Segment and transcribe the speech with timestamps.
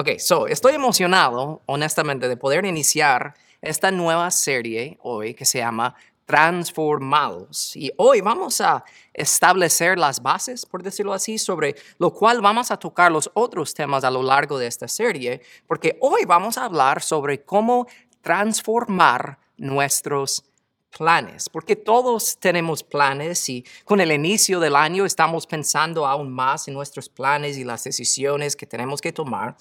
[0.00, 5.92] Ok, so estoy emocionado, honestamente, de poder iniciar esta nueva serie hoy que se llama
[6.24, 7.74] Transformados.
[7.74, 12.76] Y hoy vamos a establecer las bases, por decirlo así, sobre lo cual vamos a
[12.76, 17.02] tocar los otros temas a lo largo de esta serie, porque hoy vamos a hablar
[17.02, 17.88] sobre cómo
[18.20, 20.44] transformar nuestros
[20.96, 26.68] planes, porque todos tenemos planes y con el inicio del año estamos pensando aún más
[26.68, 29.56] en nuestros planes y las decisiones que tenemos que tomar.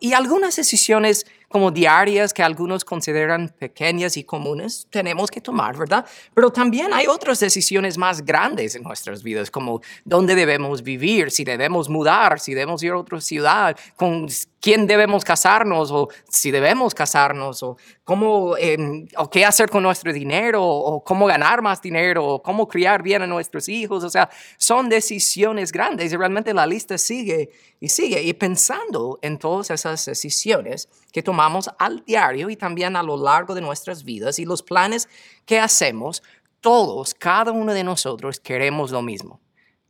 [0.00, 6.04] Y algunas decisiones como diarias que algunos consideran pequeñas y comunes tenemos que tomar, ¿verdad?
[6.34, 11.44] Pero también hay otras decisiones más grandes en nuestras vidas, como dónde debemos vivir, si
[11.44, 14.28] debemos mudar, si debemos ir a otra ciudad, con
[14.60, 20.12] quién debemos casarnos o si debemos casarnos o cómo em, o qué hacer con nuestro
[20.12, 24.02] dinero o cómo ganar más dinero o cómo criar bien a nuestros hijos.
[24.02, 28.22] O sea, son decisiones grandes y realmente la lista sigue y sigue.
[28.22, 33.54] Y pensando en todas esas decisiones que tomamos al diario y también a lo largo
[33.54, 35.08] de nuestras vidas y los planes
[35.44, 36.22] que hacemos,
[36.60, 39.40] todos, cada uno de nosotros queremos lo mismo.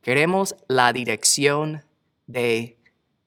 [0.02, 1.84] Queremos la dirección
[2.26, 2.76] de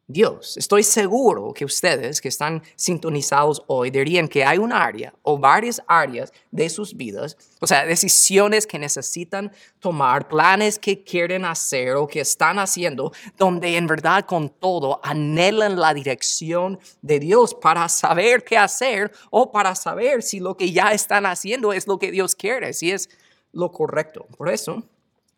[0.10, 0.58] Dios.
[0.58, 5.84] Estoy seguro que ustedes que están sintonizados hoy dirían que hay un área o varias
[5.88, 12.08] áreas de sus vidas, o sea, decisiones que necesitan tomar, planes que quieren hacer o
[12.08, 18.44] que están haciendo, donde en verdad con todo anhelan la dirección de Dios para saber
[18.44, 22.34] qué hacer o para saber si lo que ya están haciendo es lo que Dios
[22.34, 23.12] quiere, si es
[23.52, 24.26] lo correcto.
[24.36, 24.84] Por eso,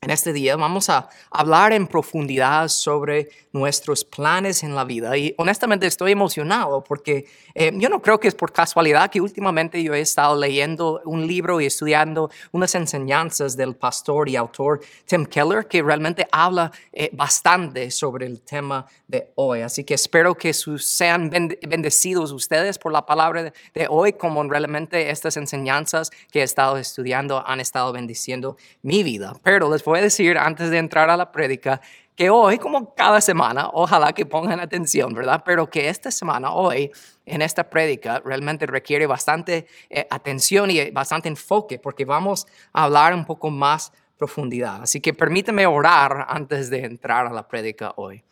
[0.04, 5.36] en este día vamos a hablar en profundidad sobre nuestros planes en la vida y
[5.38, 9.94] honestamente estoy emocionado porque eh, yo no creo que es por casualidad que últimamente yo
[9.94, 15.68] he estado leyendo un libro y estudiando unas enseñanzas del pastor y autor Tim Keller
[15.68, 19.62] que realmente habla eh, bastante sobre el tema de hoy.
[19.62, 25.38] Así que espero que sean bendecidos ustedes por la palabra de hoy como realmente estas
[25.38, 29.34] enseñanzas que he estado estudiando han estado bendiciendo mi vida.
[29.44, 31.82] Pero les a decir antes de entrar a la prédica
[32.16, 35.44] que hoy, como cada semana, ojalá que pongan atención, ¿verdad?
[35.46, 36.92] Pero que esta semana, hoy,
[37.26, 43.16] en esta prédica, realmente requiere bastante eh, atención y bastante enfoque, porque vamos a hablar
[43.16, 44.84] un poco más profundidad.
[44.84, 48.24] Así que permíteme orar antes de entrar a la prédica hoy.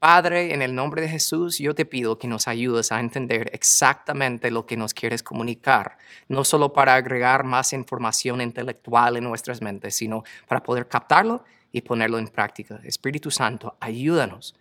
[0.00, 4.50] Padre, en el nombre de Jesús, yo te pido que nos ayudes a entender exactamente
[4.50, 9.94] lo que nos quieres comunicar, no solo para agregar más información intelectual en nuestras mentes,
[9.94, 12.80] sino para poder captarlo y ponerlo en práctica.
[12.82, 14.54] Espíritu Santo, ayúdanos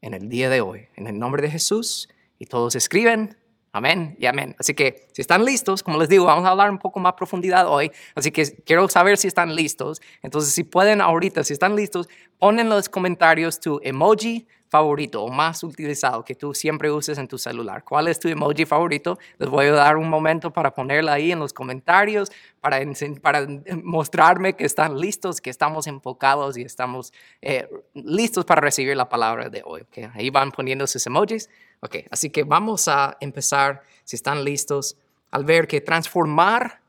[0.00, 2.08] en el día de hoy, en el nombre de Jesús.
[2.38, 3.36] Y todos escriben,
[3.72, 4.54] amén y amén.
[4.60, 7.66] Así que si están listos, como les digo, vamos a hablar un poco más profundidad
[7.66, 7.90] hoy.
[8.14, 10.00] Así que quiero saber si están listos.
[10.22, 15.30] Entonces, si pueden ahorita, si están listos, ponen en los comentarios tu emoji favorito o
[15.30, 17.84] más utilizado que tú siempre uses en tu celular.
[17.84, 19.20] ¿Cuál es tu emoji favorito?
[19.38, 22.80] Les voy a dar un momento para ponerla ahí en los comentarios, para,
[23.22, 23.46] para
[23.84, 29.48] mostrarme que están listos, que estamos enfocados y estamos eh, listos para recibir la palabra
[29.48, 29.82] de hoy.
[29.82, 30.08] ¿okay?
[30.12, 31.48] Ahí van poniendo sus emojis.
[31.78, 34.96] Ok, así que vamos a empezar, si están listos,
[35.30, 36.80] al ver que transformar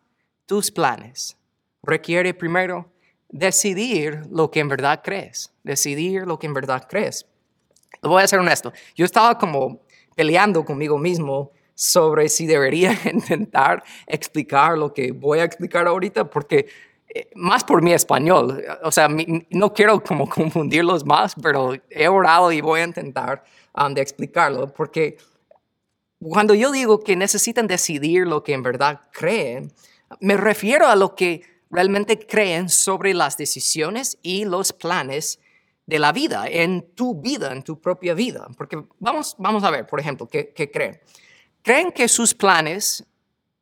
[0.48, 1.38] tus planes
[1.84, 2.90] requiere primero
[3.30, 7.28] decidir lo que en verdad crees, decidir lo que en verdad crees
[8.02, 9.82] voy a ser honesto, yo estaba como
[10.16, 16.68] peleando conmigo mismo sobre si debería intentar explicar lo que voy a explicar ahorita, porque
[17.08, 19.08] eh, más por mi español, o sea,
[19.50, 23.44] no quiero como confundirlos más, pero he orado y voy a intentar
[23.76, 25.18] um, de explicarlo, porque
[26.20, 29.72] cuando yo digo que necesitan decidir lo que en verdad creen,
[30.20, 35.40] me refiero a lo que realmente creen sobre las decisiones y los planes
[35.86, 38.48] de la vida, en tu vida, en tu propia vida.
[38.58, 41.00] Porque vamos, vamos a ver, por ejemplo, ¿qué, creen?
[41.62, 43.06] ¿Creen que sus planes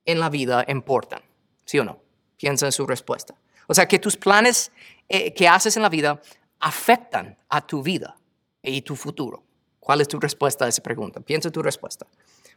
[0.06, 1.22] en la vida importan?
[1.66, 2.00] ¿Sí o no?
[2.38, 3.36] Piensa en su respuesta.
[3.68, 4.72] O sea, que tus planes
[5.10, 6.22] eh, que haces en la vida
[6.60, 8.16] afectan a tu vida
[8.62, 9.44] y tu futuro.
[9.80, 11.20] ¿Cuál es tu respuesta a esa pregunta?
[11.20, 12.08] Piensa tu respuesta.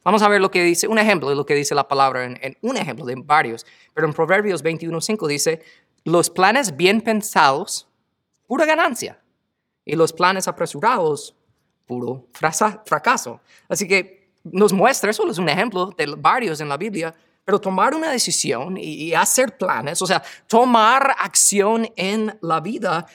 [0.04, 2.38] Vamos a ver lo que dice, un ejemplo de lo que dice la palabra, en,
[2.40, 5.62] en un ejemplo de varios, pero en Proverbios 21.5 dice,
[6.04, 7.88] los planes bien pensados,
[8.46, 9.20] pura ganancia
[9.86, 11.34] y los planes apresurados,
[11.86, 13.40] puro fracaso.
[13.68, 17.94] Así que nos muestra, eso es un ejemplo de varios en la Biblia, pero tomar
[17.94, 23.06] una decisión y, hacer planes, o sea, tomar acción en la vida,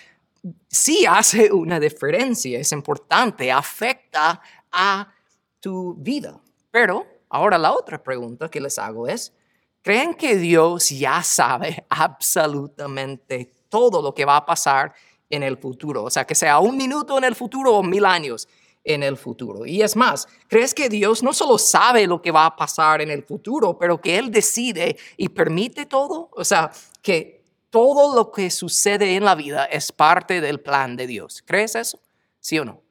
[0.70, 4.42] sí hace una diferencia, es importante, afecta
[4.72, 5.14] a
[5.60, 6.40] tu vida.
[6.72, 9.34] Pero ahora la otra pregunta que les hago es,
[9.82, 14.94] ¿creen que Dios ya sabe absolutamente todo lo que va a pasar
[15.32, 16.04] en el futuro.
[16.04, 18.48] O sea, que sea un minuto en el futuro o mil años
[18.84, 19.66] en el futuro.
[19.66, 23.12] Y es más, ¿crees que Dios no solo sabe lo que va a pasar en
[23.12, 26.30] el futuro, pero que Él decide y permite todo?
[26.34, 31.08] O sea, que todo lo que sucede en la vida es parte del plan de
[31.08, 31.44] Dios.
[31.46, 32.00] ¿Crees eso?
[32.40, 32.82] ¿Sí o no?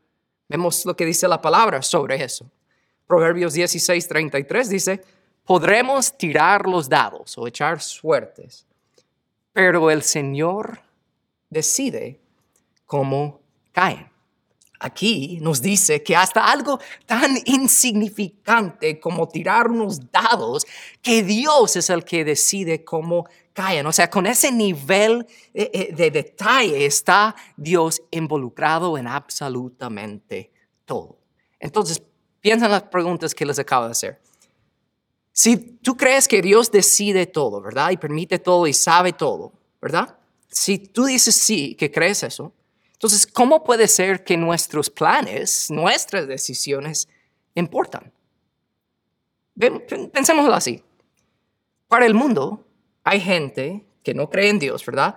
[0.48, 2.50] Vemos lo que dice la palabra sobre eso.
[3.06, 5.02] Proverbios 16, 33 dice,
[5.44, 8.66] podremos tirar los dados o echar suertes,
[9.52, 10.80] pero el Señor
[11.48, 12.20] decide
[12.90, 13.40] cómo
[13.72, 14.10] caen
[14.80, 20.66] aquí nos dice que hasta algo tan insignificante como tirar unos dados,
[21.02, 23.86] que Dios es el que decide cómo caen.
[23.86, 30.50] O sea, con ese nivel eh, eh, de detalle está Dios involucrado en absolutamente
[30.86, 31.18] todo.
[31.60, 32.02] Entonces,
[32.40, 34.20] piensa en las preguntas que les acabo de hacer.
[35.32, 37.90] Si tú crees que Dios decide todo, ¿verdad?
[37.90, 40.16] Y permite todo y sabe todo, ¿verdad?
[40.48, 42.52] Si tú dices sí, que crees eso,
[43.00, 47.08] entonces, ¿cómo puede ser que nuestros planes, nuestras decisiones
[47.54, 48.12] importan?
[50.12, 50.84] Pensémoslo así.
[51.88, 52.66] Para el mundo
[53.02, 55.16] hay gente que no cree en Dios, ¿verdad?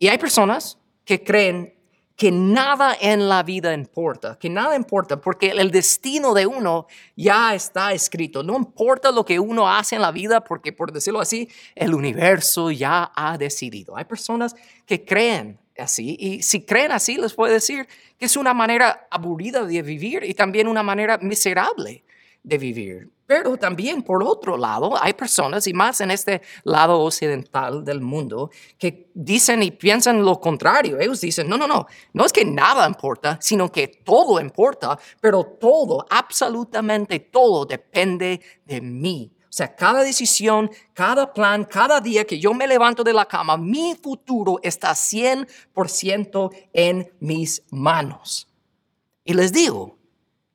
[0.00, 1.72] Y hay personas que creen
[2.16, 7.54] que nada en la vida importa, que nada importa, porque el destino de uno ya
[7.54, 8.42] está escrito.
[8.42, 12.72] No importa lo que uno hace en la vida, porque por decirlo así, el universo
[12.72, 13.96] ya ha decidido.
[13.96, 16.16] Hay personas que creen así.
[16.18, 17.86] Y si creen así, les puedo decir
[18.18, 22.04] que es una manera aburrida de vivir y también una manera miserable
[22.42, 23.10] de vivir.
[23.26, 28.50] Pero también, por otro lado, hay personas, y más en este lado occidental del mundo,
[28.78, 31.00] que dicen y piensan lo contrario.
[31.00, 35.42] Ellos dicen, no, no, no, no es que nada importa, sino que todo importa, pero
[35.44, 39.35] todo, absolutamente todo depende de mí.
[39.48, 43.56] O sea, cada decisión, cada plan, cada día que yo me levanto de la cama,
[43.56, 48.48] mi futuro está 100% en mis manos.
[49.24, 49.96] Y les digo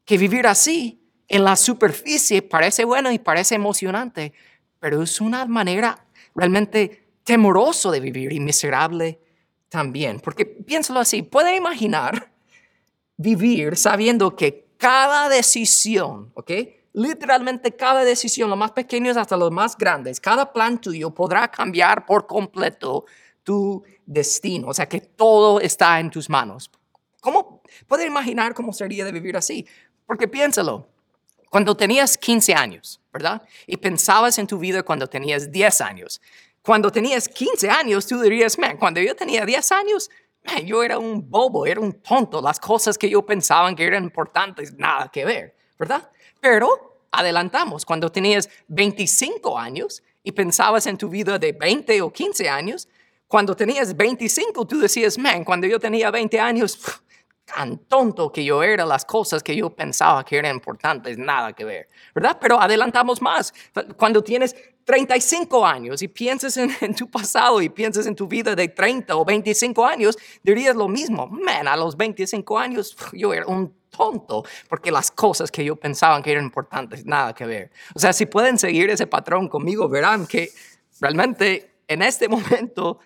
[0.05, 4.33] que vivir así en la superficie parece bueno y parece emocionante,
[4.79, 6.05] pero es una manera
[6.35, 9.19] realmente temoroso de vivir y miserable
[9.69, 10.19] también.
[10.19, 12.31] Porque piénsalo así, puede imaginar
[13.17, 16.51] vivir sabiendo que cada decisión, ¿ok?
[16.93, 22.05] Literalmente cada decisión, lo más pequeños hasta los más grandes, cada plan tuyo podrá cambiar
[22.05, 23.05] por completo
[23.43, 24.67] tu destino.
[24.67, 26.71] O sea que todo está en tus manos.
[27.21, 29.67] ¿Cómo puedes imaginar cómo sería de vivir así?
[30.05, 30.87] Porque piénsalo,
[31.49, 33.41] cuando tenías 15 años, ¿verdad?
[33.67, 36.21] Y pensabas en tu vida cuando tenías 10 años.
[36.61, 40.09] Cuando tenías 15 años, tú dirías, man, cuando yo tenía 10 años,
[40.65, 42.41] yo era un bobo, era un tonto.
[42.41, 46.09] Las cosas que yo pensaba que eran importantes, nada que ver, ¿verdad?
[46.41, 52.49] Pero adelantamos, cuando tenías 25 años y pensabas en tu vida de 20 o 15
[52.49, 52.89] años,
[53.27, 56.79] cuando tenías 25 tú decías, man, cuando yo tenía 20 años,
[57.45, 61.63] tan tonto que yo era, las cosas que yo pensaba que eran importantes, nada que
[61.63, 62.37] ver, ¿verdad?
[62.41, 63.53] Pero adelantamos más.
[63.97, 64.55] Cuando tienes
[64.85, 69.15] 35 años y piensas en, en, tu pasado y piensas en tu vida de 30
[69.15, 71.27] o 25 años, dirías lo mismo.
[71.27, 76.21] Man, a los 25 años yo era un tonto porque las cosas que yo pensaba
[76.23, 77.71] que eran importantes, nada que ver.
[77.93, 80.49] O sea, si pueden seguir ese patrón conmigo, verán que
[80.99, 82.99] realmente en este momento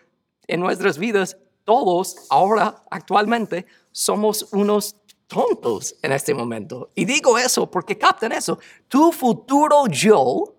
[0.48, 4.96] en nuestras vidas, todos ahora, actualmente, somos unos
[5.28, 6.90] tontos en este momento.
[6.96, 8.60] Y digo eso porque capten eso.
[8.88, 10.56] Tu futuro yo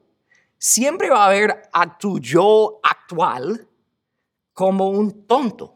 [0.59, 3.69] siempre va a ver a tu yo actual
[4.53, 5.76] como un tonto.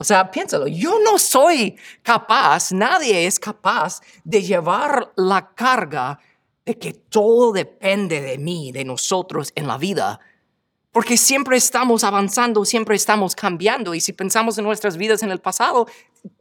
[0.00, 6.20] O sea, piénsalo, yo no soy capaz, nadie es capaz de llevar la carga
[6.64, 10.20] de que todo depende de mí, de nosotros en la vida.
[10.92, 13.92] Porque siempre estamos avanzando, siempre estamos cambiando.
[13.92, 15.88] Y si pensamos en nuestras vidas en el pasado,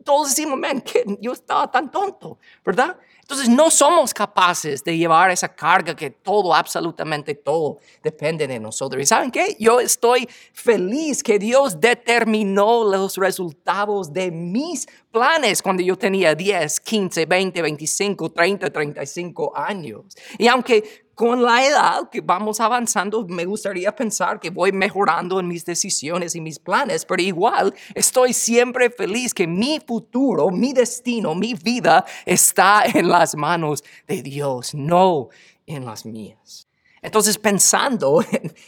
[0.04, 2.98] todos decimos, man, que yo estaba tan tonto, ¿verdad?
[3.30, 9.04] Entonces no somos capaces de llevar esa carga que todo, absolutamente todo, depende de nosotros.
[9.04, 9.58] ¿Y saben qué?
[9.60, 16.80] Yo estoy feliz que Dios determinó los resultados de mis planes cuando yo tenía 10,
[16.80, 20.06] 15, 20, 25, 30, 35 años.
[20.38, 25.48] Y aunque con la edad que vamos avanzando, me gustaría pensar que voy mejorando en
[25.48, 31.34] mis decisiones y mis planes, pero igual estoy siempre feliz que mi futuro, mi destino,
[31.34, 35.30] mi vida está en las manos de Dios, no
[35.66, 36.68] en las mías.
[37.02, 38.24] Entonces, pensando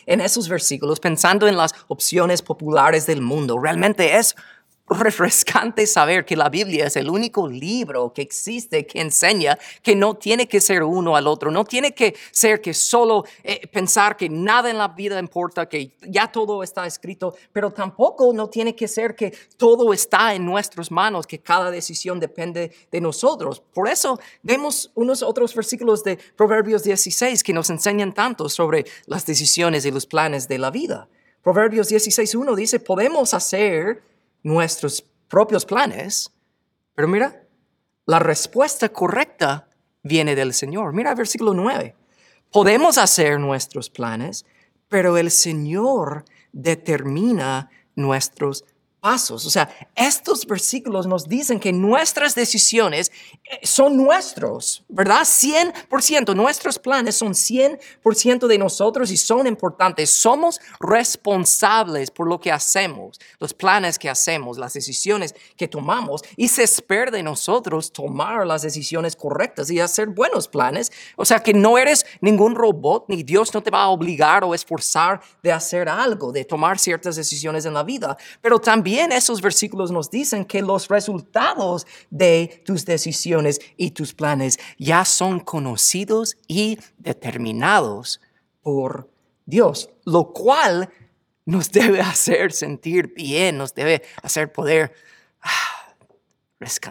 [0.08, 4.36] en, esos versículos, pensando en las opciones populares del mundo, realmente es
[4.90, 10.16] refrescante saber que la Biblia es el único libro que existe que enseña que no
[10.16, 14.30] tiene que ser uno al otro, no tiene que ser que solo eh, pensar que
[14.30, 18.88] nada en la vida importa, que ya todo está escrito, pero tampoco no tiene que
[18.88, 23.62] ser que todo está en nuestras manos, que cada decisión depende de nosotros.
[23.74, 29.26] Por eso vemos unos otros versículos de Proverbios 16 que nos enseñan tanto sobre las
[29.26, 31.08] decisiones y los planes de la vida.
[31.44, 34.09] Proverbios 16.1 dice, podemos hacer
[34.44, 36.32] nuestros propios planes,
[36.96, 37.44] pero mira,
[38.06, 39.70] la respuesta correcta
[40.04, 40.94] viene del Señor.
[40.94, 41.96] Mira versículo 9.
[42.52, 44.46] Podemos hacer nuestros planes,
[44.88, 48.66] pero el Señor determina nuestros
[49.00, 49.46] pasos.
[49.46, 53.12] O sea, estos versículos nos dicen que nuestras decisiones
[53.44, 55.22] eh, son nuestros, ¿verdad?
[55.22, 60.10] 100%, nuestros planes son 100% de nosotros y son importantes.
[60.10, 66.48] Somos responsables por lo que hacemos, los planes que hacemos, las decisiones que tomamos y
[66.48, 70.92] se espera de nosotros tomar las decisiones correctas y hacer buenos planes.
[71.16, 74.54] O sea, que no eres ningún robot ni Dios no te va a obligar o
[74.54, 79.92] esforzar de hacer algo, de tomar ciertas decisiones en la vida, pero también esos versículos
[79.92, 86.80] nos dicen que los resultados de tus decisiones y tus planes ya son conocidos y
[86.98, 88.22] determinados
[88.62, 89.10] por
[89.46, 90.90] Dios, lo cual
[91.46, 94.94] nos debe hacer sentir bien, nos debe hacer poder
[95.42, 95.96] ah,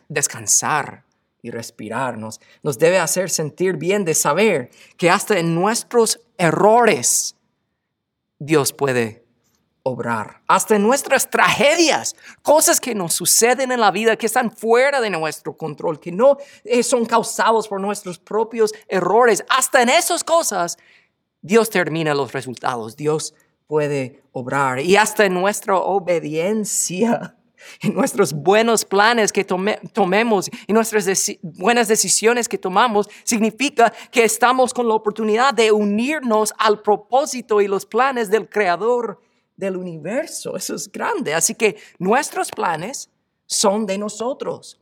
[0.09, 1.05] descansar
[1.43, 7.37] y respirarnos, nos debe hacer sentir bien de saber que hasta en nuestros errores
[8.39, 9.28] Dios puede
[9.83, 10.43] obrar.
[10.47, 15.11] Hasta en nuestras tragedias, cosas que nos suceden en la vida que están fuera de
[15.11, 19.45] nuestro control, que no eh, son causados por nuestros propios errores.
[19.49, 20.79] Hasta en esas cosas,
[21.41, 22.97] Dios termina los resultados.
[22.97, 23.35] Dios
[23.67, 24.81] puede obrar.
[24.81, 27.37] Y hasta en nuestra obediencia,
[27.83, 31.07] en nuestros buenos planes que tomemos y nuestras
[31.43, 37.69] buenas decisiones que tomamos, significa que estamos con la oportunidad de unirnos al propósito y
[37.69, 39.21] los planes del Creador
[39.59, 40.57] del universo.
[40.57, 41.35] Eso es grande.
[41.35, 43.11] Así que nuestros planes
[43.45, 44.81] son de nosotros,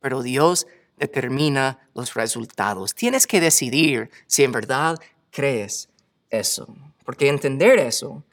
[0.00, 2.94] pero Dios determina los resultados.
[2.94, 4.98] Tienes que decidir si en verdad
[5.30, 5.90] crees
[6.30, 8.24] eso, porque entender eso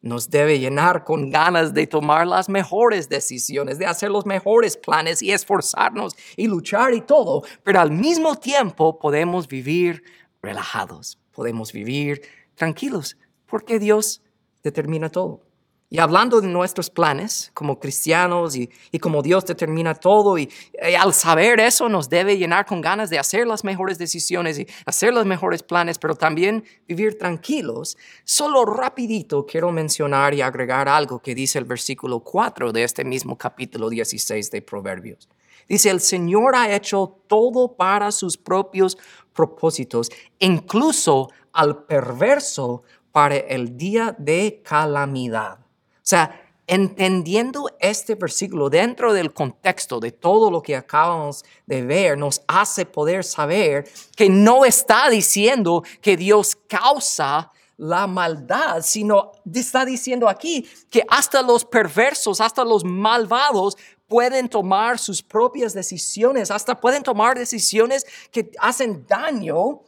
[0.00, 5.22] nos debe llenar con ganas de tomar las mejores decisiones, de hacer los mejores planes
[5.22, 10.02] y esforzarnos y luchar y todo, pero al mismo tiempo podemos vivir
[10.40, 12.22] relajados, podemos vivir
[12.54, 13.16] tranquilos,
[13.46, 14.22] porque Dios
[14.68, 15.42] determina todo.
[15.90, 18.68] Y hablando de nuestros planes como cristianos y,
[19.00, 20.50] como Dios determina todo, y,
[20.98, 25.14] al saber eso nos debe llenar con ganas de hacer las mejores decisiones y hacer
[25.14, 27.96] los mejores planes, pero también vivir tranquilos.
[28.24, 33.38] Solo rapidito quiero mencionar y agregar algo que dice el versículo 4 de este mismo
[33.38, 35.26] capítulo 16 de Proverbios.
[35.68, 38.96] Dice, el Señor ha hecho todo para sus propios
[39.32, 42.82] propósitos, incluso al perverso
[43.18, 45.58] para el día de calamidad.
[45.58, 52.16] O sea, entendiendo este versículo dentro del contexto de todo lo que acabamos de ver,
[52.16, 59.84] nos hace poder saber que no está diciendo que Dios causa la maldad, sino está
[59.84, 66.80] diciendo aquí que hasta los perversos, hasta los malvados pueden tomar sus propias decisiones, hasta
[66.80, 69.80] pueden tomar decisiones que hacen daño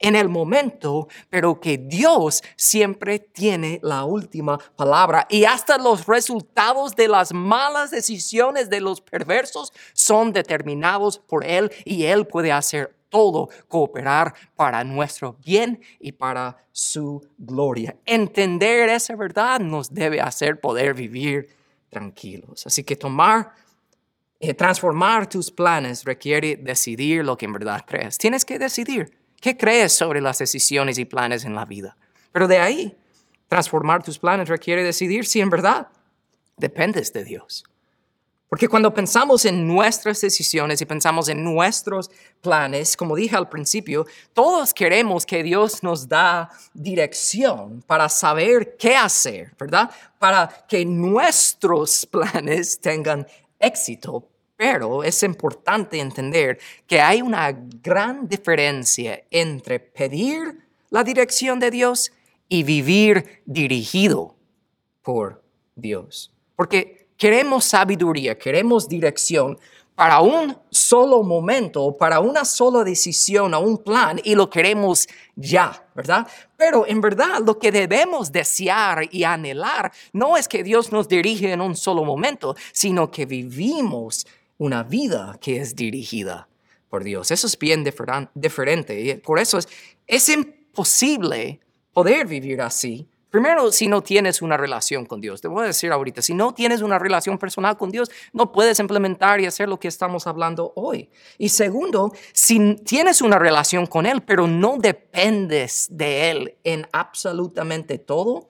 [0.00, 5.26] en el momento, pero que Dios siempre tiene la última palabra.
[5.28, 11.70] Y hasta los resultados de las malas decisiones de los perversos son determinados por Él
[11.84, 17.96] y Él puede hacer todo cooperar para nuestro bien y para su gloria.
[18.06, 21.48] Entender esa verdad nos debe hacer poder vivir
[21.90, 22.66] tranquilos.
[22.66, 23.52] Así que tomar,
[24.38, 28.16] eh, transformar tus planes requiere decidir lo que en verdad crees.
[28.16, 31.96] Tienes que decidir ¿Qué crees sobre las decisiones y planes en la vida?
[32.30, 32.96] Pero de ahí,
[33.48, 35.88] transformar tus planes requiere decidir si en verdad
[36.56, 37.64] dependes de Dios.
[38.50, 44.06] Porque cuando pensamos en nuestras decisiones y pensamos en nuestros planes, como dije al principio,
[44.34, 49.88] todos queremos que Dios nos da dirección para saber qué hacer, ¿verdad?
[50.18, 53.24] Para que nuestros planes tengan
[53.60, 54.26] éxito.
[54.60, 62.12] Pero es importante entender que hay una gran diferencia entre pedir la dirección de Dios
[62.46, 64.36] y vivir dirigido
[65.00, 65.42] por
[65.74, 66.30] Dios.
[66.56, 69.58] Porque queremos sabiduría, queremos dirección,
[69.94, 75.86] para un solo momento, para una sola decisión o un plan y lo queremos ya,
[75.94, 76.26] ¿verdad?
[76.56, 81.52] Pero en verdad lo que debemos desear y anhelar no es que Dios nos dirige
[81.52, 84.26] en un solo momento, sino que vivimos
[84.60, 86.48] una vida que es dirigida
[86.88, 87.30] por Dios.
[87.30, 87.82] Eso es bien
[88.34, 89.00] diferente.
[89.00, 89.68] Y por eso es,
[90.06, 91.60] es imposible
[91.92, 95.92] poder vivir así Primero, si no tienes una relación con Dios, te voy a decir
[95.92, 99.78] ahorita, si no tienes una relación personal con Dios, no puedes implementar y hacer lo
[99.78, 101.08] que estamos hablando hoy.
[101.38, 107.98] Y segundo, si tienes una relación con Él, pero no dependes de Él en absolutamente
[107.98, 108.49] todo,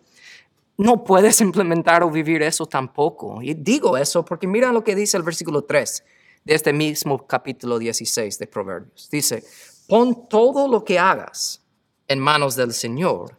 [0.80, 3.42] no puedes implementar o vivir eso tampoco.
[3.42, 6.04] Y digo eso porque mira lo que dice el versículo 3
[6.44, 9.08] de este mismo capítulo 16 de Proverbios.
[9.10, 9.44] Dice,
[9.86, 11.62] pon todo lo que hagas
[12.08, 13.36] en manos del Señor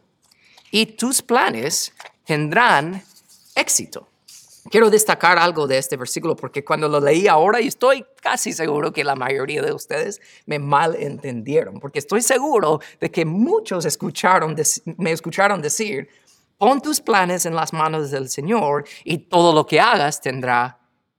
[0.70, 1.92] y tus planes
[2.24, 3.02] tendrán
[3.56, 4.08] éxito.
[4.70, 8.92] Quiero destacar algo de este versículo porque cuando lo leí ahora y estoy casi seguro
[8.92, 14.54] que la mayoría de ustedes me malentendieron, porque estoy seguro de que muchos escucharon,
[14.96, 16.08] me escucharon decir,
[16.62, 20.78] pon tus planes en las manos del Señor y todo lo que hagas tendrá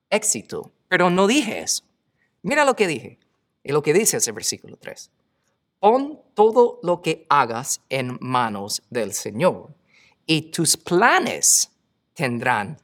[0.10, 0.72] éxito.
[0.88, 1.84] Pero no dije eso.
[2.44, 3.20] Mira lo que dije
[3.62, 5.12] y lo que dice ese versículo 3.
[5.80, 9.76] Pon todo lo que hagas en manos del Señor
[10.26, 11.74] y tus planes
[12.14, 12.78] tendrán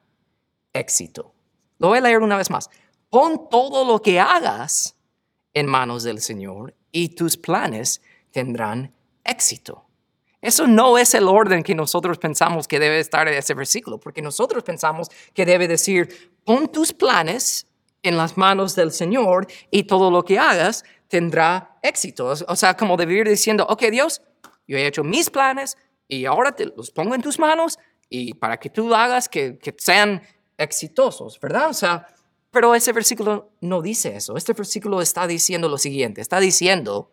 [0.73, 1.33] éxito.
[1.77, 2.69] Lo voy a leer una vez más.
[3.09, 4.97] Pon todo lo que hagas
[5.53, 8.01] en manos del Señor y tus planes
[8.31, 9.88] tendrán éxito.
[10.41, 14.21] Eso no es el orden que nosotros pensamos que debe estar en ese versículo, porque
[14.21, 17.67] nosotros pensamos que debe decir, pon tus planes
[18.03, 22.27] en las manos del Señor y todo lo que hagas tendrá éxito.
[22.47, 24.21] O sea, como de vivir diciendo, ok Dios,
[24.67, 25.77] yo he hecho mis planes
[26.07, 27.77] y ahora te los pongo en tus manos
[28.09, 30.21] y para que tú hagas que, que sean
[30.57, 31.69] exitosos, ¿verdad?
[31.69, 32.07] O sea,
[32.51, 34.37] pero ese versículo no dice eso.
[34.37, 37.11] Este versículo está diciendo lo siguiente, está diciendo,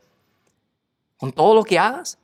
[1.16, 2.18] con todo lo que hagas,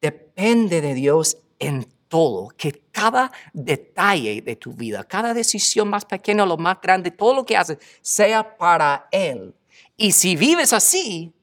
[0.00, 6.46] depende de Dios en todo, que cada detalle de tu vida, cada decisión más pequeña
[6.46, 9.54] lo más grande, todo lo que haces sea para Él
[10.00, 11.34] y si vives así,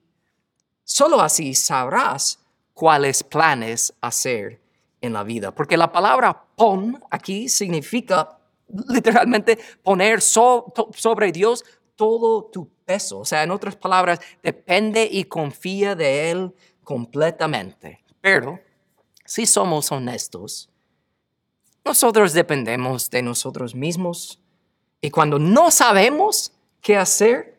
[0.86, 2.40] solo así sabrás
[2.74, 4.62] cuáles planes hacer
[5.02, 5.54] en la vida.
[5.54, 8.40] Porque la palabra pon aquí significa
[8.88, 11.66] literalmente poner sobre Dios
[11.98, 13.20] todo tu peso.
[13.20, 18.05] O sea, en otras palabras, depende y confía de Él completamente.
[18.25, 18.60] Pero,
[19.24, 20.67] si somos honestos,
[21.84, 24.39] nosotros dependemos de nosotros mismos.
[25.00, 27.56] Y cuando no sabemos qué hacer,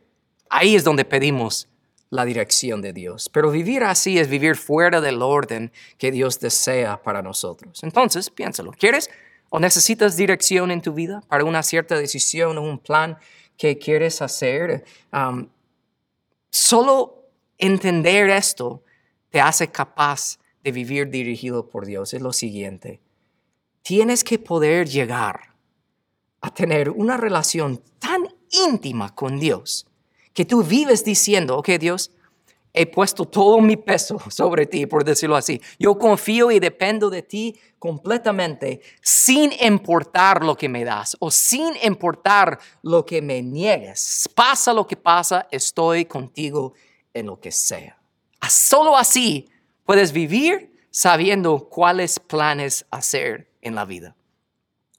[0.49, 1.69] Ahí es donde pedimos
[2.11, 3.29] la dirección de Dios.
[3.29, 7.83] Pero vivir así es vivir fuera del orden que Dios desea para nosotros.
[7.83, 8.73] Entonces, piénsalo.
[8.73, 9.11] ¿Quieres
[9.51, 13.19] o necesitas dirección en tu vida para una cierta decisión o un plan
[13.57, 14.85] que quieres hacer?
[15.13, 15.49] Um,
[16.51, 17.25] solo
[17.59, 18.83] entender esto
[19.31, 22.13] te hace capaz de vivir dirigido por Dios.
[22.13, 22.99] Es lo siguiente.
[23.83, 25.55] Tienes que poder llegar
[26.41, 28.27] a tener una relación tan
[28.67, 29.87] íntima con Dios
[30.35, 32.11] que tú vives diciendo, ok Dios,
[32.73, 35.63] he puesto todo mi peso sobre ti, por decirlo así.
[35.79, 41.75] Yo confío y dependo de ti completamente, sin importar lo que me das o sin
[41.85, 44.29] importar lo que me niegues.
[44.35, 46.75] Pasa lo que pasa, estoy contigo
[47.15, 47.97] en lo que sea.
[48.49, 49.49] Solo así
[49.87, 54.17] puedes vivir sabiendo cuáles planes hacer en la vida.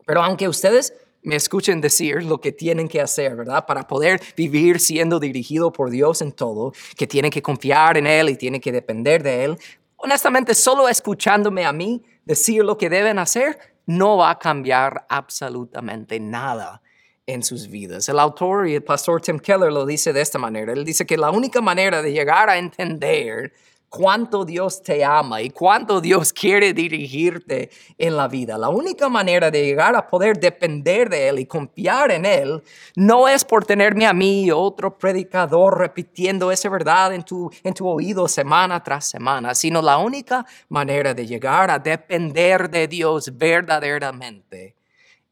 [0.05, 3.65] Pero aunque ustedes me escuchen decir lo que tienen que hacer, ¿verdad?
[3.65, 8.29] Para poder vivir siendo dirigido por Dios en todo, que tienen que confiar en Él
[8.29, 9.57] y tienen que depender de Él.
[9.97, 16.19] Honestamente, solo escuchándome a mí decir lo que deben hacer, no va a cambiar absolutamente
[16.19, 16.81] nada
[17.25, 18.07] en sus vidas.
[18.07, 20.71] El autor y el pastor Tim Keller lo dice de esta manera.
[20.71, 23.51] Él dice que la única manera de llegar a entender
[23.89, 28.57] cuánto Dios te ama y cuánto Dios quiere dirigirte en la vida.
[28.57, 32.63] La única manera de llegar a poder depender de Él y confiar en Él
[32.95, 37.87] no es por tenerme a mí otro predicador repitiendo esa verdad en tu, en tu
[37.87, 44.75] oído semana tras semana, sino la única manera de llegar a depender de Dios verdaderamente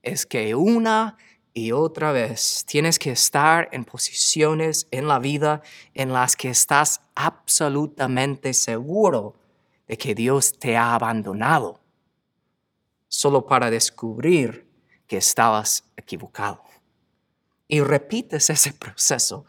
[0.05, 1.17] es que una
[1.57, 5.63] y otra vez tienes que estar en posiciones en la vida
[5.93, 9.35] en las que estás absolutamente seguro
[9.87, 11.79] de que Dios te ha abandonado,
[13.07, 14.67] solo para descubrir
[15.07, 16.61] que estabas equivocado.
[17.69, 19.45] Y repites ese proceso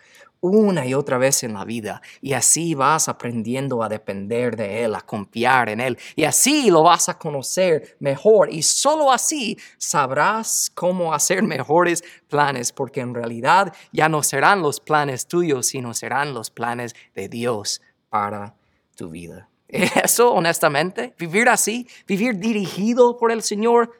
[0.47, 4.95] una y otra vez en la vida y así vas aprendiendo a depender de Él,
[4.95, 10.71] a confiar en Él y así lo vas a conocer mejor y solo así sabrás
[10.75, 16.35] cómo hacer mejores planes porque en realidad ya no serán los planes tuyos, sino serán
[16.35, 18.55] los planes de Dios para
[18.97, 19.49] tu vida.
[19.69, 23.93] Eso, honestamente, vivir así, vivir dirigido por el Señor,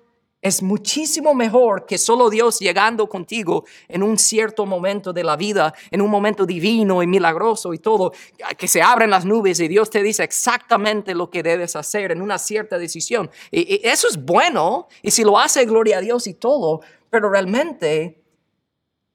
[0.47, 5.75] es muchísimo mejor que solo Dios llegando contigo en un cierto momento de la vida,
[5.91, 8.13] en un momento divino y milagroso y todo,
[8.57, 12.23] que se abren las nubes y Dios te dice exactamente lo que debes hacer en
[12.23, 13.29] una cierta decisión.
[13.51, 16.81] Y, eso es bueno, y si lo hace, gloria a Dios y todo,
[17.11, 18.23] pero realmente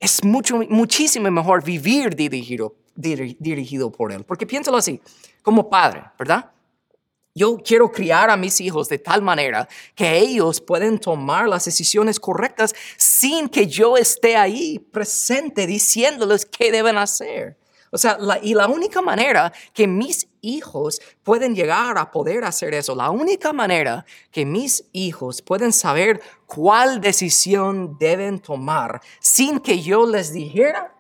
[0.01, 4.25] es mucho, muchísimo mejor vivir dirigido, dirigido por Él.
[4.25, 4.99] Porque piénsalo así,
[5.41, 6.51] como padre, ¿verdad?
[7.33, 12.19] Yo quiero criar a mis hijos de tal manera que ellos pueden tomar las decisiones
[12.19, 17.57] correctas sin que yo esté ahí presente diciéndoles qué deben hacer.
[17.93, 22.95] O sea, y la única manera que mis hijos pueden llegar a poder hacer eso,
[22.95, 30.05] la única manera que mis hijos pueden saber cuál decisión deben tomar sin que yo
[30.05, 30.95] les dijera,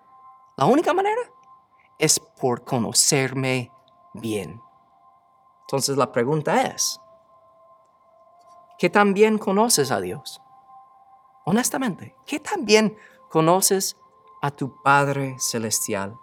[0.57, 1.21] la única manera
[1.97, 3.71] es por conocerme
[4.13, 4.59] bien.
[5.71, 6.99] Entonces la pregunta es,
[8.77, 10.41] ¿qué tan bien conoces a Dios?
[11.45, 12.97] Honestamente, ¿qué tan bien
[13.29, 13.95] conoces
[14.41, 16.17] a tu Padre Celestial?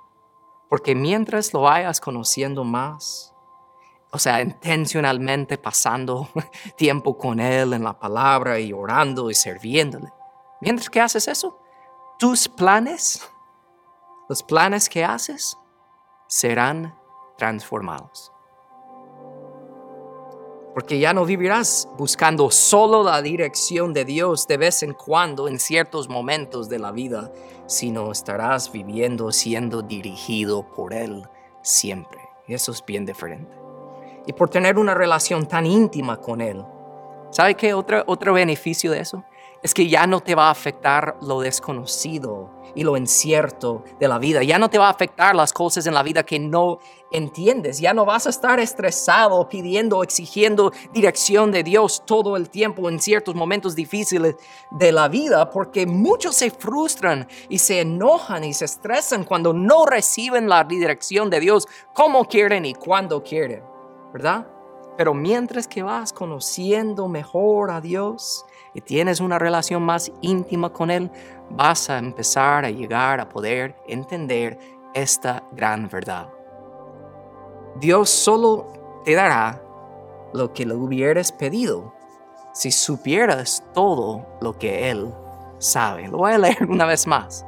[0.68, 3.32] Porque mientras lo vayas conociendo más,
[4.10, 6.28] o sea, intencionalmente pasando
[6.76, 10.12] tiempo con Él en la palabra y orando y sirviéndole,
[10.60, 11.58] mientras que haces eso,
[12.18, 13.26] tus planes,
[14.28, 15.56] los planes que haces,
[16.26, 16.94] serán
[17.38, 18.30] transformados
[20.78, 25.58] porque ya no vivirás buscando solo la dirección de Dios de vez en cuando en
[25.58, 27.32] ciertos momentos de la vida,
[27.66, 31.26] sino estarás viviendo siendo dirigido por Él
[31.62, 32.20] siempre.
[32.46, 33.50] Y eso es bien diferente.
[34.24, 36.64] Y por tener una relación tan íntima con Él,
[37.32, 39.24] ¿sabe qué otro, otro beneficio de eso?
[39.62, 44.18] Es que ya no te va a afectar lo desconocido y lo incierto de la
[44.18, 44.42] vida.
[44.44, 46.78] Ya no te va a afectar las cosas en la vida que no
[47.10, 47.80] entiendes.
[47.80, 53.00] Ya no vas a estar estresado pidiendo, exigiendo dirección de Dios todo el tiempo en
[53.00, 54.36] ciertos momentos difíciles
[54.70, 59.86] de la vida, porque muchos se frustran y se enojan y se estresan cuando no
[59.86, 63.64] reciben la dirección de Dios como quieren y cuando quieren,
[64.12, 64.46] ¿verdad?
[64.96, 70.90] Pero mientras que vas conociendo mejor a Dios y tienes una relación más íntima con
[70.90, 71.10] Él,
[71.50, 74.58] vas a empezar a llegar a poder entender
[74.94, 76.28] esta gran verdad.
[77.76, 79.62] Dios solo te dará
[80.32, 81.94] lo que le hubieras pedido
[82.52, 85.12] si supieras todo lo que Él
[85.58, 86.08] sabe.
[86.08, 87.44] Lo voy a leer una vez más.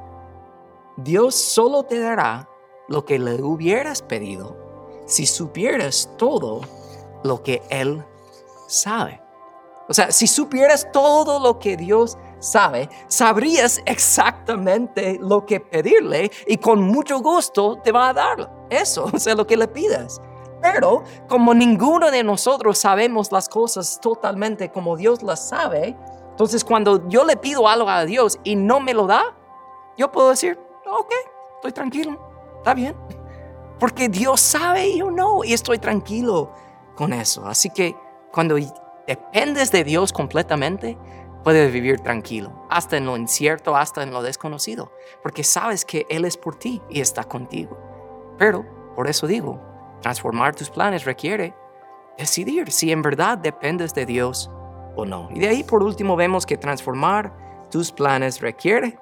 [0.97, 2.49] Dios solo te dará
[2.89, 4.57] lo que le hubieras pedido
[5.07, 6.61] si supieras todo
[7.25, 8.05] lo que Él
[8.69, 9.20] sabe.
[9.91, 16.59] O sea, si supieras todo lo que Dios sabe, sabrías exactamente lo que pedirle y
[16.59, 20.23] con mucho gusto te va a dar eso, o sea, lo que le pidas.
[20.63, 25.97] Pero como ninguno de nosotros sabemos las cosas totalmente como Dios las sabe,
[26.31, 29.25] entonces cuando yo le pido algo a Dios y no me lo da,
[29.99, 31.13] yo puedo decir, ok,
[31.57, 32.17] estoy tranquilo,
[32.59, 32.95] está bien.
[33.81, 36.53] Porque Dios sabe y yo no, y estoy tranquilo
[36.95, 37.45] con eso.
[37.45, 37.97] Así que
[38.31, 38.57] cuando
[39.11, 40.97] dependes de Dios completamente,
[41.43, 46.25] puedes vivir tranquilo, hasta en lo incierto, hasta en lo desconocido, porque sabes que Él
[46.25, 47.77] es por ti y está contigo.
[48.39, 49.61] Pero, por eso digo,
[50.01, 51.57] transformar tus planes requiere
[52.17, 54.49] decidir si en verdad dependes de Dios
[54.95, 55.29] o no.
[55.35, 58.97] Y de ahí, por último, vemos que transformar tus planes requiere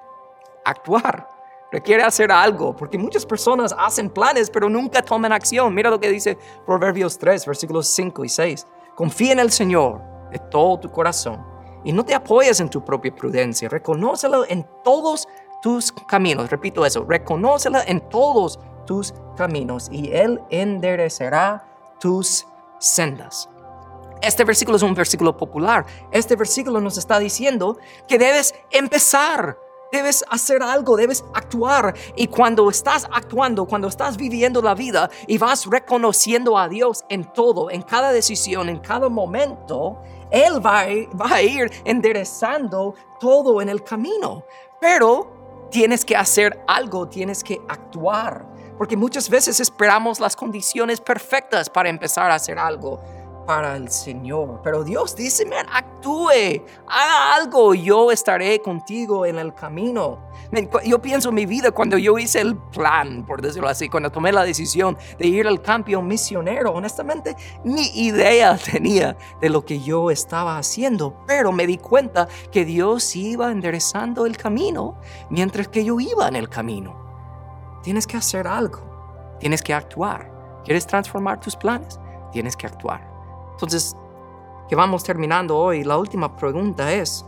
[0.65, 1.27] actuar
[1.71, 5.73] requiere hacer algo, porque muchas personas hacen planes pero nunca toman acción.
[5.73, 8.67] Mira lo que dice Proverbios 3, versículos 5 y 6.
[8.99, 11.41] Confía en el Señor de todo tu corazón
[11.85, 13.69] y no te apoyes en tu propia prudencia.
[13.69, 15.25] Reconócelo en todos
[15.61, 16.49] tus caminos.
[16.49, 21.65] Repito eso, reconócelo en todos tus caminos y Él enderecerá
[22.01, 22.45] tus
[22.77, 23.49] sendas.
[24.21, 25.85] Este versículo es un versículo popular.
[26.11, 29.57] Este versículo nos está diciendo que debes empezar
[29.91, 31.95] Debes hacer algo, debes actuar.
[32.15, 37.31] Y cuando estás actuando, cuando estás viviendo la vida y vas reconociendo a Dios en
[37.33, 43.83] todo, en cada decisión, en cada momento, Él va a, ir, enderezando todo en el
[43.83, 44.43] camino.
[44.79, 48.47] Pero tienes que hacer algo, tienes que actuar.
[48.77, 53.01] Porque muchas veces esperamos las condiciones perfectas para empezar a hacer algo
[53.49, 54.61] para el Señor.
[54.63, 60.19] Pero Dios dice, man, actúe, haga algo, yo estaré contigo en el camino.
[60.85, 64.31] yo pienso en mi vida cuando yo hice el plan, por decirlo así, cuando tomé
[64.31, 70.11] la decisión de ir al campo misionero, honestamente, ni idea tenía de lo que yo
[70.11, 75.99] estaba haciendo, pero me di cuenta que Dios iba enderezando el camino mientras que yo
[75.99, 76.93] iba en el camino.
[77.81, 78.81] Tienes que hacer algo,
[79.39, 80.31] tienes que actuar.
[80.63, 81.99] ¿Quieres transformar tus planes?
[82.31, 83.08] Tienes que actuar.
[83.59, 83.93] Entonces,
[84.69, 87.25] que vamos terminando hoy, la última pregunta es,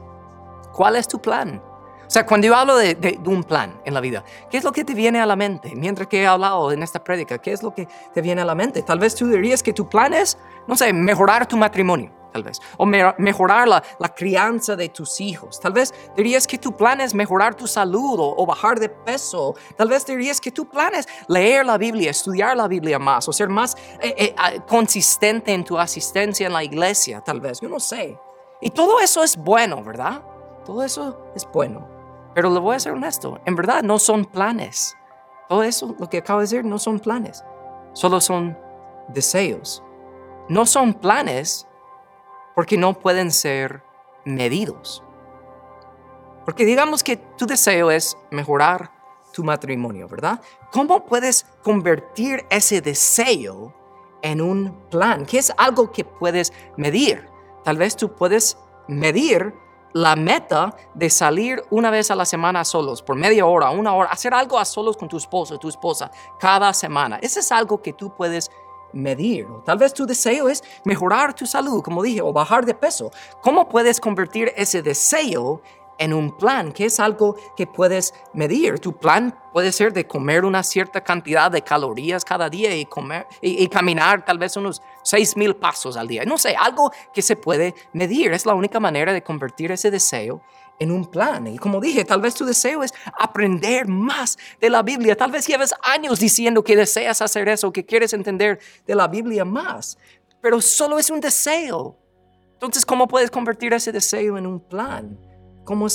[0.71, 1.61] ¿cuál es tu plan?
[2.07, 4.71] O sea, cuando yo hablo de, de, un plan en la vida, ¿qué es lo
[4.71, 5.73] que te viene a la mente?
[5.75, 8.55] Mientras que he hablado en esta prédica, ¿qué es lo que te viene a la
[8.55, 8.81] mente?
[8.81, 12.59] Tal vez tú dirías que tu plan es, no sé, mejorar tu matrimonio tal vez,
[12.77, 13.81] o mejorar la,
[14.15, 15.59] crianza de tus hijos.
[15.59, 19.55] Tal vez dirías que tu plan es mejorar tu salud o, bajar de peso.
[19.77, 23.33] Tal vez dirías que tu plan es leer la Biblia, estudiar la Biblia más o
[23.33, 27.69] ser más eh, eh, ah, consistente en tu asistencia en la iglesia, tal vez, yo
[27.69, 28.17] no sé.
[28.59, 30.21] Y todo eso es bueno, ¿verdad?
[30.65, 31.87] Todo eso es bueno.
[32.33, 34.95] Pero le voy a ser honesto, en verdad no son planes.
[35.49, 37.43] Todo eso, lo que acabo de decir, no son planes.
[37.93, 38.57] Solo son
[39.09, 39.83] deseos.
[40.47, 41.67] No son planes
[42.55, 43.83] porque no pueden ser
[44.25, 45.03] medidos.
[46.45, 48.91] Porque digamos que tu deseo es mejorar
[49.31, 50.41] tu matrimonio, ¿verdad?
[50.71, 53.73] ¿Cómo puedes convertir ese deseo
[54.21, 55.25] en un plan?
[55.25, 57.27] Que es algo que puedes medir.
[57.63, 59.53] Tal vez tú puedes medir
[59.93, 64.09] la meta de salir una vez a la semana solos, por media hora, una hora,
[64.09, 66.09] hacer algo a solos con tu esposo, tu esposa,
[66.39, 67.17] cada semana.
[67.21, 68.49] Ese es algo que tú puedes
[68.93, 69.47] medir.
[69.65, 73.11] tal vez tu deseo es mejorar tu salud, como dije, o bajar de peso.
[73.41, 75.61] ¿Cómo puedes convertir ese deseo
[76.01, 78.79] en un plan, que es algo que puedes medir.
[78.79, 83.27] Tu plan puede ser de comer una cierta cantidad de calorías cada día y, comer,
[83.39, 86.25] y, caminar tal vez unos seis mil pasos al día.
[86.25, 88.33] No sé, algo que se puede medir.
[88.33, 90.41] Es la única manera de convertir ese deseo
[90.81, 91.45] en un plan.
[91.45, 95.15] Y como dije, tal vez tu deseo es aprender más de la Biblia.
[95.15, 99.45] Tal vez lleves años diciendo que deseas hacer eso, que quieres entender de la Biblia
[99.45, 99.99] más,
[100.41, 101.95] pero solo es un deseo.
[102.53, 105.19] Entonces, ¿cómo puedes convertir ese deseo en un plan?
[105.65, 105.85] ¿Cómo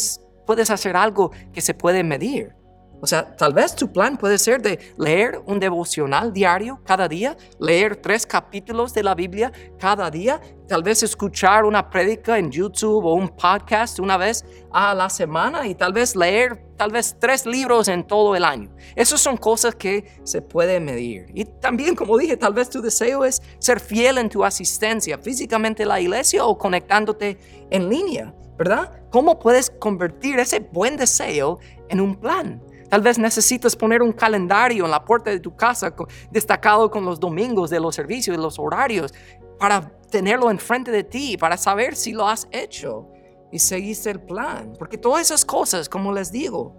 [0.47, 2.55] puedes hacer algo que se puede medir?
[3.01, 7.37] O sea, tal vez tu plan puede ser de leer un devocional diario cada día,
[7.61, 13.05] leer tres capítulos de la Biblia cada día, tal vez escuchar una prédica en YouTube
[13.05, 17.47] o un podcast una vez a la semana y tal vez leer tal vez tres
[17.47, 18.71] libros en todo el año.
[18.95, 21.27] Esas son cosas que se pueden medir.
[21.35, 25.85] Y también, como dije, tal vez tu deseo es ser fiel en tu asistencia físicamente
[25.85, 27.39] a la iglesia o conectándote
[27.71, 28.35] en línea.
[28.57, 28.91] ¿verdad?
[29.11, 32.63] ¿Cómo puedes convertir ese buen deseo en un plan?
[32.89, 35.95] Tal vez necesitas poner un calendario en la puerta de tu casa
[36.31, 39.13] destacado con los domingos de los servicios y los horarios
[39.59, 43.09] para tenerlo enfrente de ti, para saber si lo has hecho
[43.51, 44.73] y seguiste el plan.
[44.79, 46.77] Porque todas esas cosas, como les digo,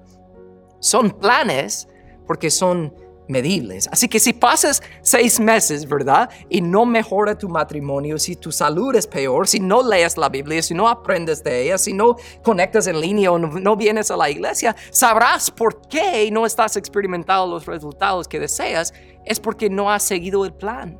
[0.79, 1.87] son planes
[2.25, 2.93] porque son
[3.27, 3.87] medibles.
[3.91, 6.29] Así que si pasas seis meses, ¿verdad?
[6.49, 10.61] Y no mejora tu matrimonio, si tu salud es peor, si no lees la Biblia,
[10.61, 14.29] si no aprendes de ella, si no conectas en línea o no, vienes a la
[14.29, 18.93] iglesia, sabrás por qué no estás experimentando los resultados que deseas.
[19.25, 20.99] Es porque no has seguido el plan.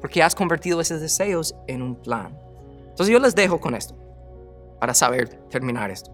[0.00, 2.36] Porque has convertido esos deseos en un plan.
[2.90, 3.94] Entonces yo les dejo con esto,
[4.80, 6.10] para saber terminar esto.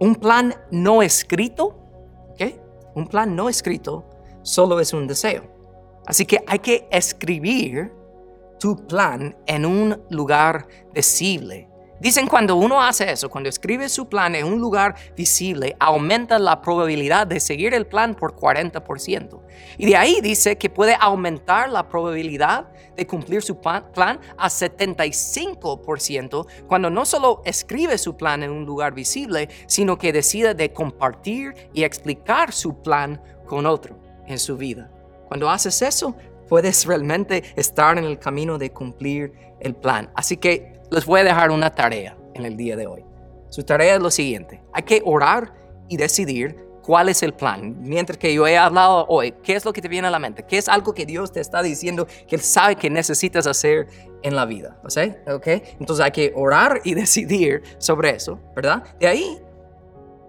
[0.00, 1.78] Un plan no escrito.
[2.94, 4.04] Un plan no escrito
[4.42, 5.44] solo es un deseo.
[6.06, 7.92] Así que hay que escribir
[8.58, 11.68] tu plan en un lugar visible.
[12.02, 16.60] Dicen cuando uno hace eso, cuando escribe su plan en un lugar visible, aumenta la
[16.60, 19.40] probabilidad de seguir el plan por 40%.
[19.78, 26.46] Y de ahí dice que puede aumentar la probabilidad de cumplir su plan a 75%
[26.66, 31.54] cuando no solo escribe su plan en un lugar visible, sino que decide de compartir
[31.72, 34.90] y explicar su plan con otro en su vida.
[35.28, 36.16] Cuando haces eso,
[36.48, 40.10] puedes realmente estar en el camino de cumplir el plan.
[40.16, 43.04] Así que les voy a dejar una tarea en el día de hoy.
[43.48, 44.62] Su tarea es lo siguiente.
[44.72, 45.54] Hay que orar
[45.88, 47.76] y decidir cuál es el plan.
[47.80, 50.44] Mientras que yo he hablado hoy, ¿qué es lo que te viene a la mente?
[50.44, 53.86] ¿Qué es algo que Dios te está diciendo que Él sabe que necesitas hacer
[54.22, 54.78] en la vida?
[55.26, 55.62] ¿Okay?
[55.80, 58.84] Entonces hay que orar y decidir sobre eso, ¿verdad?
[59.00, 59.38] De ahí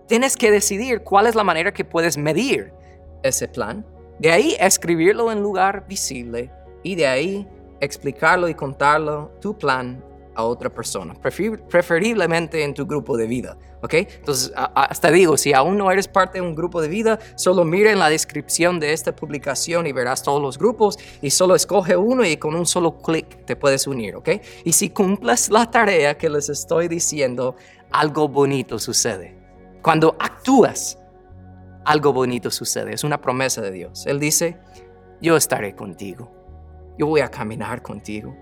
[0.08, 2.74] tienes que decidir cuál es la manera que puedes medir
[3.22, 3.86] ese plan.
[4.20, 6.52] De ahí escribirlo en lugar visible
[6.84, 7.48] y de ahí
[7.82, 10.02] explicarlo y contarlo, tu plan
[10.36, 13.94] a otra persona, preferiblemente en tu grupo de vida, ¿ok?
[13.94, 17.92] Entonces, hasta digo, si aún no eres parte de un grupo de vida, solo mira
[17.92, 22.26] en la descripción de esta publicación y verás todos los grupos y solo escoge uno
[22.26, 24.30] y con un solo clic te puedes unir, ¿ok?
[24.64, 27.56] Y si cumples la tarea que les estoy diciendo,
[27.92, 29.38] algo bonito sucede.
[29.82, 30.98] Cuando actúas,
[31.86, 32.94] algo bonito sucede.
[32.94, 34.06] Es una promesa de Dios.
[34.08, 34.58] Él dice,
[35.22, 36.32] yo estaré contigo.
[36.98, 38.36] Yo voy a caminar contigo.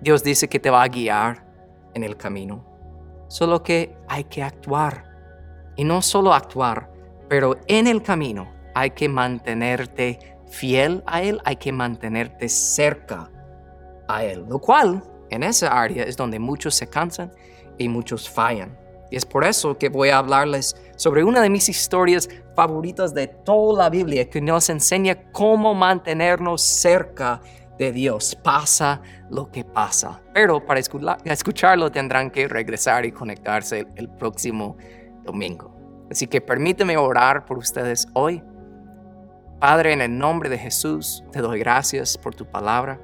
[0.00, 1.44] Dios dice que te va a guiar
[1.94, 2.64] en el camino.
[3.28, 5.04] Solo que hay que actuar.
[5.76, 6.90] Y no solo actuar,
[7.28, 13.30] pero en el camino hay que mantenerte fiel a Él, hay que mantenerte cerca
[14.08, 14.44] a Él.
[14.48, 17.32] Lo cual, en esa área es donde muchos se cansan
[17.76, 18.76] y muchos fallan.
[19.10, 23.26] Y es por eso que voy a hablarles sobre una de mis historias favoritas de
[23.26, 27.40] toda la Biblia que nos enseña cómo mantenernos cerca
[27.78, 30.20] de Dios, pasa lo que pasa.
[30.34, 34.76] Pero para escucharlo tendrán que regresar y conectarse el próximo
[35.24, 35.74] domingo.
[36.10, 38.42] Así que permíteme orar por ustedes hoy.
[39.60, 43.00] Padre, en el nombre de Jesús, te doy gracias por tu palabra.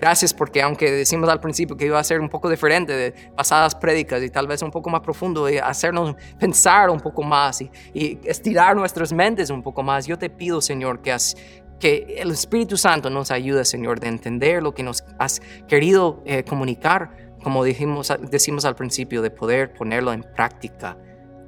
[0.00, 3.74] Gracias porque aunque decimos al principio que iba a ser un poco diferente de pasadas
[3.74, 7.70] prédicas y tal vez un poco más profundo y hacernos pensar un poco más y,
[8.24, 11.16] estirar nuestras mentes un poco más, yo te pido Señor que,
[11.78, 16.44] que el Espíritu Santo nos ayude Señor de entender lo que nos has querido eh,
[16.44, 20.96] comunicar, como dijimos, decimos al principio, de poder ponerlo en práctica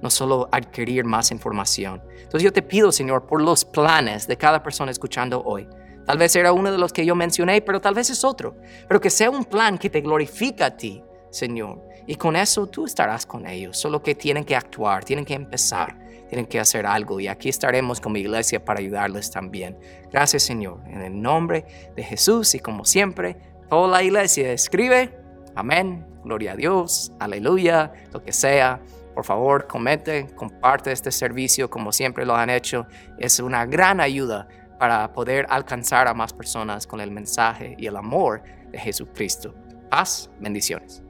[0.02, 2.02] no solo adquirir más información.
[2.16, 5.68] Entonces yo te pido, Señor, por los planes de cada persona escuchando hoy.
[6.06, 8.56] Tal vez era uno de los que yo mencioné, pero tal vez es otro.
[8.88, 11.82] Pero que sea un plan que te glorifica a ti, Señor.
[12.06, 13.78] Y con eso tú estarás con ellos.
[13.78, 15.96] Solo que tienen que actuar, tienen que empezar,
[16.30, 17.18] tienen que hacer algo.
[17.18, 19.76] Y aquí estaremos con mi iglesia para ayudarles también.
[20.12, 20.80] Gracias, Señor.
[20.86, 21.66] En el nombre
[21.96, 23.36] de Jesús y como siempre,
[23.68, 25.12] toda la iglesia escribe.
[25.56, 26.06] Amén.
[26.24, 27.12] Gloria a Dios.
[27.18, 27.92] Aleluya.
[28.12, 28.80] Lo que sea.
[29.12, 32.86] Por favor, comete, comparte este servicio como siempre lo han hecho.
[33.18, 34.46] Es una gran ayuda
[34.78, 39.52] para poder alcanzar a más personas con el mensaje y el amor de Jesucristo.
[39.90, 41.02] Paz, bendiciones.